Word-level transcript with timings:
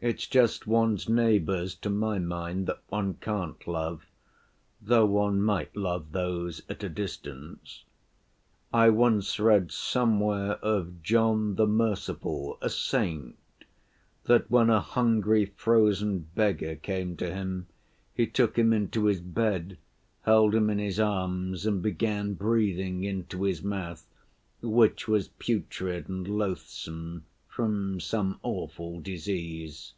It's 0.00 0.28
just 0.28 0.64
one's 0.64 1.08
neighbors, 1.08 1.74
to 1.74 1.90
my 1.90 2.20
mind, 2.20 2.68
that 2.68 2.84
one 2.88 3.14
can't 3.14 3.66
love, 3.66 4.06
though 4.80 5.06
one 5.06 5.42
might 5.42 5.76
love 5.76 6.12
those 6.12 6.62
at 6.68 6.84
a 6.84 6.88
distance. 6.88 7.82
I 8.72 8.90
once 8.90 9.40
read 9.40 9.72
somewhere 9.72 10.52
of 10.64 11.02
John 11.02 11.56
the 11.56 11.66
Merciful, 11.66 12.58
a 12.62 12.70
saint, 12.70 13.36
that 14.26 14.48
when 14.48 14.70
a 14.70 14.78
hungry, 14.80 15.46
frozen 15.56 16.28
beggar 16.36 16.76
came 16.76 17.16
to 17.16 17.34
him, 17.34 17.66
he 18.14 18.24
took 18.24 18.56
him 18.56 18.72
into 18.72 19.06
his 19.06 19.20
bed, 19.20 19.78
held 20.22 20.54
him 20.54 20.70
in 20.70 20.78
his 20.78 21.00
arms, 21.00 21.66
and 21.66 21.82
began 21.82 22.34
breathing 22.34 23.02
into 23.02 23.42
his 23.42 23.64
mouth, 23.64 24.06
which 24.62 25.08
was 25.08 25.26
putrid 25.26 26.08
and 26.08 26.28
loathsome 26.28 27.24
from 27.48 27.98
some 27.98 28.38
awful 28.44 29.00
disease. 29.00 29.92